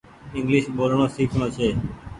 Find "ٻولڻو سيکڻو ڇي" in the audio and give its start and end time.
0.75-1.67